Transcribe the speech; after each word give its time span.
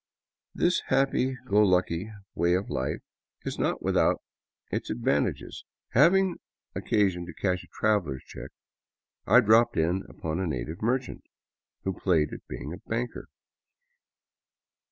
This 0.55 0.81
happy 0.87 1.37
go 1.47 1.61
lucky 1.61 2.09
way 2.33 2.55
of 2.55 2.71
life 2.71 3.01
is 3.43 3.59
not 3.59 3.83
without 3.83 4.19
its 4.71 4.89
advantages. 4.89 5.63
Hav 5.89 6.15
ing 6.15 6.39
occasion 6.73 7.27
to 7.27 7.33
cash 7.35 7.63
a 7.63 7.67
traveler's 7.67 8.23
check, 8.25 8.49
I 9.27 9.41
dropped 9.41 9.77
in 9.77 10.03
upon 10.09 10.39
a 10.39 10.47
native 10.47 10.81
mer 10.81 10.97
chant 10.97 11.23
who 11.83 11.93
played 11.93 12.33
at 12.33 12.47
being 12.47 12.73
a 12.73 12.77
banker. 12.89 13.27